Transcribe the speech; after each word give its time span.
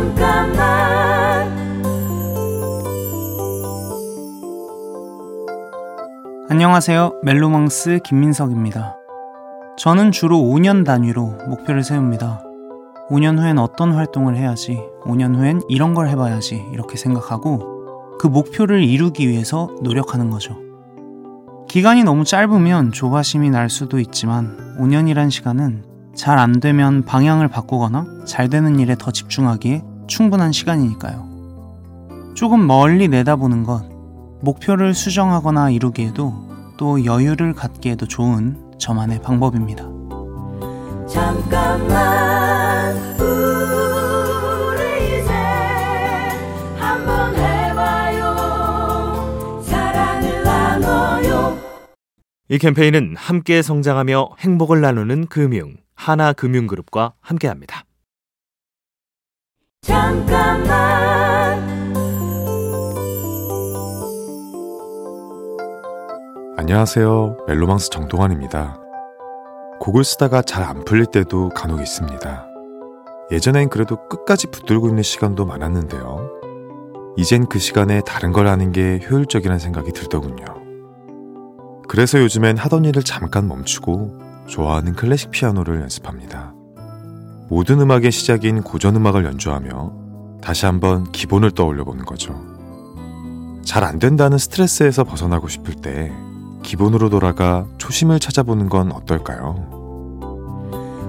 잠깐만 0.00 1.50
안녕하세요. 6.48 7.20
멜로망스 7.22 8.00
김민석입니다. 8.04 8.96
저는 9.76 10.10
주로 10.10 10.38
5년 10.38 10.86
단위로 10.86 11.36
목표를 11.48 11.84
세웁니다. 11.84 12.42
5년 13.10 13.38
후엔 13.38 13.58
어떤 13.58 13.92
활동을 13.92 14.36
해야지, 14.36 14.80
5년 15.02 15.36
후엔 15.36 15.60
이런 15.68 15.92
걸 15.92 16.08
해봐야지, 16.08 16.64
이렇게 16.72 16.96
생각하고 16.96 18.16
그 18.18 18.26
목표를 18.26 18.82
이루기 18.82 19.28
위해서 19.28 19.68
노력하는 19.82 20.30
거죠. 20.30 20.56
기간이 21.68 22.04
너무 22.04 22.24
짧으면 22.24 22.92
조바심이 22.92 23.50
날 23.50 23.68
수도 23.68 23.98
있지만 23.98 24.76
5년이란 24.80 25.30
시간은 25.30 25.90
잘 26.14 26.38
안 26.38 26.60
되면 26.60 27.04
방향을 27.04 27.48
바꾸거나 27.48 28.06
잘 28.26 28.48
되는 28.48 28.78
일에 28.78 28.96
더 28.98 29.10
집중하기에 29.10 29.84
충분한 30.10 30.52
시간이니까요. 30.52 31.30
조금 32.34 32.66
멀리 32.66 33.08
내다보는 33.08 33.64
것, 33.64 33.88
목표를 34.42 34.92
수정하거나 34.92 35.70
이루기에도 35.70 36.34
또 36.76 37.02
여유를 37.04 37.54
갖기에도 37.54 38.06
좋은 38.06 38.58
저만의 38.78 39.22
방법입니다. 39.22 39.84
잠깐만 41.06 42.96
우리 43.18 45.20
이제 45.20 45.32
한번 46.78 47.34
해봐요 47.34 49.62
사랑을 49.62 50.42
나눠요 50.42 51.58
이 52.48 52.58
캠페인은 52.58 53.14
함께 53.16 53.62
성장하며 53.62 54.30
행복을 54.38 54.80
나누는 54.80 55.26
금융 55.26 55.76
하나금융그룹과 55.94 57.12
함께합니다. 57.20 57.84
잠깐만 59.82 61.58
안녕하세요. 66.58 67.38
멜로망스 67.48 67.90
정동환입니다. 67.90 68.78
곡을 69.80 70.04
쓰다가 70.04 70.42
잘 70.42 70.62
안 70.64 70.84
풀릴 70.84 71.06
때도 71.06 71.48
간혹 71.50 71.80
있습니다. 71.80 72.46
예전엔 73.32 73.70
그래도 73.70 73.96
끝까지 74.08 74.48
붙들고 74.48 74.88
있는 74.88 75.02
시간도 75.02 75.46
많았는데요. 75.46 76.28
이젠 77.16 77.46
그 77.46 77.58
시간에 77.58 78.02
다른 78.06 78.32
걸 78.32 78.46
하는 78.46 78.72
게 78.72 79.00
효율적이라는 79.10 79.58
생각이 79.58 79.92
들더군요. 79.92 80.44
그래서 81.88 82.20
요즘엔 82.20 82.58
하던 82.58 82.84
일을 82.84 83.02
잠깐 83.02 83.48
멈추고 83.48 84.18
좋아하는 84.46 84.92
클래식 84.92 85.30
피아노를 85.30 85.80
연습합니다. 85.80 86.54
모든 87.50 87.80
음악의 87.80 88.12
시작인 88.12 88.62
고전 88.62 88.94
음악을 88.96 89.24
연주하며 89.24 89.92
다시 90.40 90.66
한번 90.66 91.10
기본을 91.10 91.50
떠올려 91.50 91.84
보는 91.84 92.04
거죠. 92.04 92.40
잘 93.64 93.82
안 93.84 93.98
된다는 93.98 94.38
스트레스에서 94.38 95.04
벗어나고 95.04 95.48
싶을 95.48 95.74
때 95.74 96.12
기본으로 96.62 97.10
돌아가 97.10 97.66
초심을 97.78 98.18
찾아보는 98.20 98.68
건 98.68 98.92
어떨까요? 98.92 99.78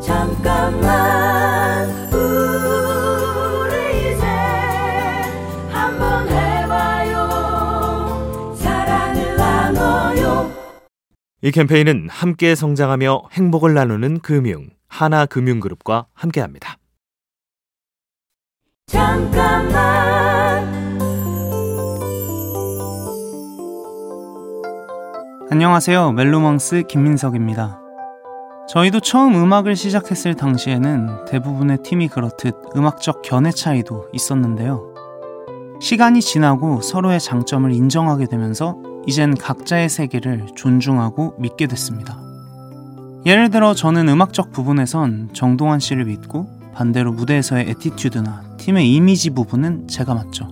잠깐만 0.00 1.88
우리 2.12 4.00
이제 4.12 4.24
한번 5.70 6.28
해봐요 6.28 7.14
사랑을 8.56 9.36
나눠요 9.36 10.50
이 11.42 11.50
캠페인은 11.52 12.08
함께 12.10 12.54
성장하며 12.54 13.22
행복을 13.32 13.74
나누는 13.74 14.20
금융 14.20 14.66
하나금융그룹과 14.92 16.06
함께합니다. 16.12 16.76
잠깐만 18.86 19.72
안녕하세요. 25.50 26.12
멜로망스 26.12 26.84
김민석입니다. 26.88 27.80
저희도 28.68 29.00
처음 29.00 29.34
음악을 29.34 29.76
시작했을 29.76 30.34
당시에는 30.34 31.24
대부분의 31.26 31.78
팀이 31.82 32.08
그렇듯 32.08 32.54
음악적 32.76 33.22
견해 33.22 33.50
차이도 33.50 34.08
있었는데요. 34.12 34.92
시간이 35.80 36.20
지나고 36.20 36.80
서로의 36.80 37.18
장점을 37.18 37.70
인정하게 37.72 38.26
되면서 38.26 38.76
이젠 39.06 39.34
각자의 39.34 39.88
세계를 39.88 40.48
존중하고 40.54 41.34
믿게 41.38 41.66
됐습니다. 41.66 42.31
예를 43.24 43.50
들어 43.50 43.72
저는 43.72 44.08
음악적 44.08 44.50
부분에선 44.52 45.30
정동환 45.32 45.78
씨를 45.78 46.06
믿고 46.06 46.48
반대로 46.74 47.12
무대에서의 47.12 47.70
attitude나 47.70 48.42
팀의 48.56 48.92
이미지 48.92 49.30
부분은 49.30 49.86
제가 49.86 50.14
맡죠. 50.14 50.48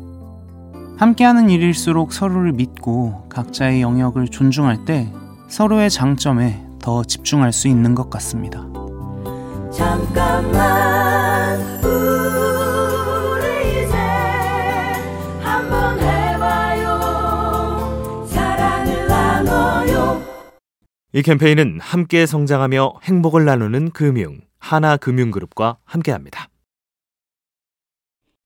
함께하는 0.96 1.50
일일수록 1.50 2.12
서로를 2.12 2.52
믿고 2.52 3.26
각자의 3.28 3.82
영역을 3.82 4.28
존중할 4.28 4.84
때 4.84 5.12
서로의 5.48 5.90
장점에 5.90 6.64
더 6.80 7.02
집중할 7.02 7.52
수 7.52 7.66
있는 7.66 7.94
것 7.94 8.08
같습니다. 8.08 8.64
잠깐만 9.72 11.58
이 21.12 21.22
캠페인은 21.22 21.80
함께 21.80 22.24
성장하며 22.24 23.00
행복을 23.02 23.44
나누는 23.44 23.90
금융 23.90 24.40
하나금융그룹과 24.60 25.78
함께합니다. 25.84 26.46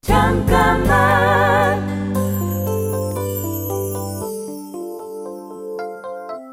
잠깐만 0.00 0.94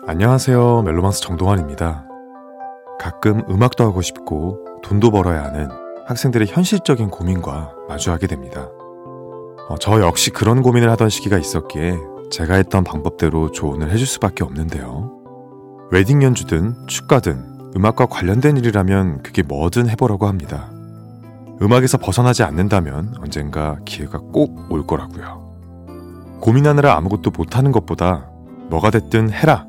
안녕하세요. 0.06 0.82
멜로망스 0.82 1.22
정동환입니다. 1.22 2.06
가끔 3.00 3.44
음악도 3.50 3.86
하고 3.86 4.02
싶고 4.02 4.82
돈도 4.84 5.12
벌어야 5.12 5.46
하는 5.46 5.70
학생들의 6.08 6.48
현실적인 6.48 7.10
고민과 7.10 7.74
마주하게 7.88 8.28
됩니다. 8.28 8.68
어, 9.70 9.76
저 9.80 10.02
역시 10.02 10.32
그런 10.32 10.62
고민을 10.62 10.90
하던 10.90 11.08
시기가 11.08 11.38
있었기에 11.38 11.98
제가 12.32 12.56
했던 12.56 12.84
방법대로 12.84 13.52
조언을 13.52 13.92
해줄 13.92 14.06
수밖에 14.06 14.44
없는데요. 14.44 15.21
웨딩 15.92 16.24
연주든 16.24 16.88
축가든 16.88 17.72
음악과 17.76 18.06
관련된 18.06 18.58
일이라면 18.58 19.24
그게 19.24 19.44
뭐든 19.44 19.90
해보라고 19.90 20.28
합니다. 20.28 20.70
음악에서 21.62 21.98
벗어나지 21.98 22.44
않는다면 22.44 23.16
언젠가 23.20 23.78
기회가 23.86 24.18
꼭 24.20 24.72
올 24.72 24.86
거라고요. 24.88 25.42
고민하느라 26.42 26.96
아무것도 26.98 27.32
못하는 27.32 27.72
것보다 27.72 28.26
뭐가 28.70 28.90
됐든 28.90 29.32
해라 29.32 29.66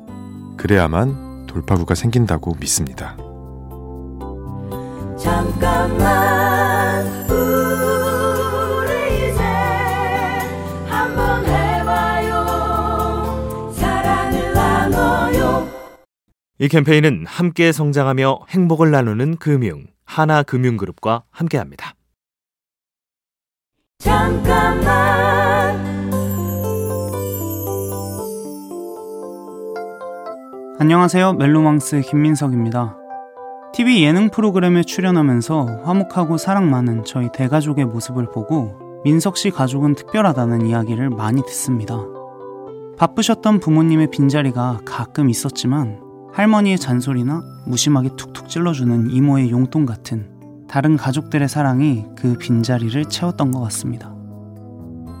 그래야만 0.57 1.45
돌파구가 1.47 1.93
생긴다고 1.93 2.55
믿습니다. 2.59 3.15
잠깐만 5.17 6.42
이 16.63 16.69
캠페인은 16.69 17.25
함께 17.27 17.73
성장하며 17.73 18.45
행복을 18.47 18.89
나누는 18.89 19.35
금융 19.35 19.83
하나금융그룹과 20.05 21.23
함께합니다. 21.29 21.93
잠깐만 23.97 24.85
안녕하세요. 30.79 31.33
멜로망스 31.33 31.99
김민석입니다. 31.99 32.95
TV 33.73 34.01
예능 34.05 34.29
프로그램에 34.29 34.83
출연하면서 34.83 35.81
화목하고 35.83 36.37
사랑 36.37 36.71
많은 36.71 37.03
저희 37.03 37.27
대가족의 37.33 37.83
모습을 37.83 38.31
보고 38.31 39.01
민석 39.03 39.35
씨 39.35 39.49
가족은 39.51 39.95
특별하다는 39.95 40.65
이야기를 40.65 41.09
많이 41.09 41.41
듣습니다. 41.41 41.97
바쁘셨던 42.97 43.59
부모님의 43.59 44.11
빈자리가 44.11 44.79
가끔 44.85 45.29
있었지만 45.29 46.02
할머니의 46.33 46.79
잔소리나 46.79 47.43
무심하게 47.65 48.09
툭툭 48.17 48.49
찔러주는 48.49 49.11
이모의 49.11 49.51
용돈 49.51 49.85
같은 49.85 50.27
다른 50.67 50.97
가족들의 50.97 51.47
사랑이 51.47 52.05
그 52.17 52.35
빈자리를 52.37 53.05
채웠던 53.05 53.51
것 53.51 53.61
같습니다. 53.61 54.13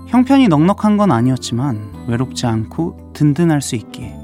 형편이 0.07 0.47
넉넉한 0.47 0.97
건 0.97 1.11
아니었지만 1.11 2.05
외롭지 2.07 2.47
않고 2.47 3.11
든든할 3.13 3.61
수 3.61 3.75
있기에 3.75 4.15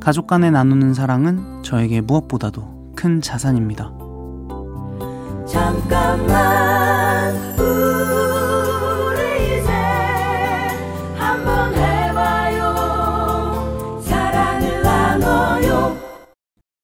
가족 0.00 0.26
간에 0.26 0.50
나누는 0.50 0.92
사랑은 0.92 1.62
저에게 1.62 2.02
무엇보다도 2.02 2.92
큰 2.94 3.22
자산입니다. 3.22 3.90
잠깐만 5.46 6.94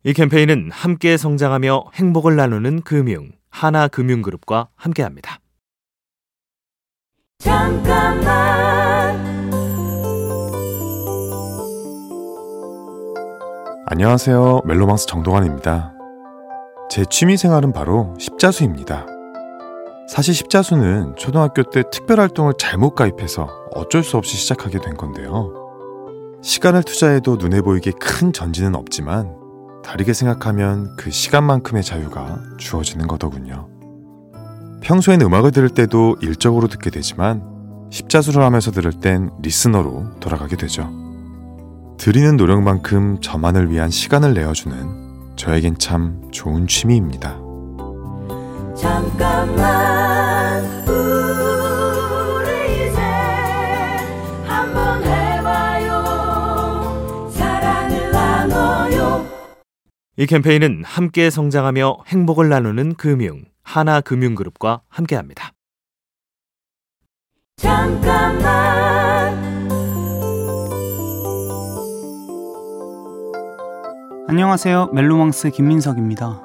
이 0.03 0.15
캠페인은 0.15 0.71
함께 0.73 1.19
성장하며 1.19 1.91
행복을 1.93 2.35
나누는 2.35 2.81
금융 2.83 3.33
하나금융그룹과 3.51 4.69
함께합니다. 4.75 5.41
잠깐만 7.39 8.31
안녕하세요. 13.87 14.63
멜로망스 14.65 15.07
정동환입니다. 15.07 15.93
제 16.89 17.05
취미 17.11 17.37
생활은 17.37 17.75
바로 17.75 18.15
십자수입니다. 18.19 19.07
사실 20.09 20.33
십자수는 20.33 21.17
초등학교 21.17 21.63
때 21.63 21.83
특별 21.93 22.21
활동을 22.21 22.55
잘못 22.59 22.95
가입해서 22.95 23.49
어쩔 23.75 24.03
수 24.03 24.17
없이 24.17 24.39
시작하게 24.39 24.79
된 24.81 24.95
건데요. 24.95 25.53
시간을 26.43 26.85
투자해도 26.85 27.37
눈에 27.37 27.61
보이게 27.61 27.93
큰 28.01 28.33
전진은 28.33 28.75
없지만 28.75 29.40
다르게 29.85 30.13
생각하면 30.13 30.95
그 30.97 31.11
시간만큼의 31.11 31.83
자유가 31.83 32.39
주어지는 32.59 33.07
거더군요. 33.07 33.69
평소엔 34.83 35.21
음악을 35.21 35.51
들을 35.51 35.69
때도 35.69 36.17
일적으로 36.21 36.69
듣게 36.69 36.91
되지만 36.91 37.43
십자수를 37.91 38.43
하면서 38.43 38.71
들을 38.71 38.93
땐 38.93 39.31
리스너로 39.43 40.21
돌아가게 40.21 40.57
되죠. 40.57 40.91
드리는 41.99 42.37
노력만큼 42.37 43.21
저만을 43.21 43.71
위한 43.71 43.91
시간을 43.91 44.33
내어주는 44.33 45.35
저에겐 45.37 45.77
참 45.79 46.23
좋은 46.31 46.67
취미입니다. 46.67 47.37
잠깐만 48.75 49.90
이 60.21 60.27
캠페인은 60.27 60.83
함께 60.85 61.31
성장하며 61.31 62.01
행복을 62.09 62.51
나누는 62.51 62.97
금융 62.97 63.43
하나금융그룹과 63.63 64.83
함께합니다. 64.87 65.53
잠깐만 67.57 68.45
안녕하세요. 74.29 74.91
멜로망스 74.93 75.53
김민석입니다. 75.53 76.43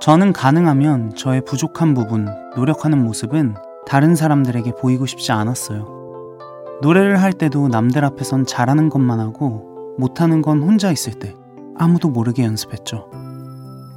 저는 0.00 0.32
가능하면 0.32 1.16
저의 1.16 1.44
부족한 1.44 1.94
부분, 1.94 2.28
노력하는 2.54 3.02
모습은 3.02 3.56
다른 3.88 4.14
사람들에게 4.14 4.70
보이고 4.80 5.04
싶지 5.04 5.32
않았어요. 5.32 6.38
노래를 6.80 7.20
할 7.20 7.32
때도 7.32 7.66
남들 7.66 8.04
앞에선 8.04 8.46
잘하는 8.46 8.88
것만 8.88 9.18
하고 9.18 9.96
못하는 9.98 10.42
건 10.42 10.62
혼자 10.62 10.92
있을 10.92 11.14
때 11.14 11.34
아무도 11.78 12.08
모르게 12.08 12.44
연습했죠. 12.44 13.10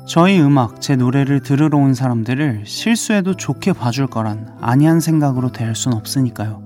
저희 0.07 0.39
음악, 0.39 0.79
제 0.79 0.95
노래를 0.95 1.41
들으러 1.41 1.77
온 1.77 1.93
사람들을 1.93 2.63
실수해도 2.65 3.35
좋게 3.35 3.73
봐줄 3.73 4.07
거란 4.07 4.55
아니한 4.61 5.01
생각으로 5.01 5.51
대할 5.51 5.75
순 5.75 5.93
없으니까요. 5.93 6.63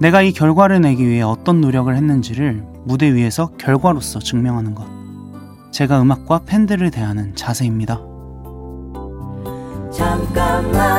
내가 0.00 0.22
이 0.22 0.32
결과를 0.32 0.80
내기 0.80 1.06
위해 1.06 1.22
어떤 1.22 1.60
노력을 1.60 1.94
했는지를 1.94 2.64
무대 2.84 3.12
위에서 3.12 3.50
결과로서 3.58 4.18
증명하는 4.18 4.74
것. 4.74 4.86
제가 5.72 6.00
음악과 6.02 6.40
팬들을 6.44 6.90
대하는 6.90 7.34
자세입니다. 7.34 7.98
잠깐만 9.90 10.98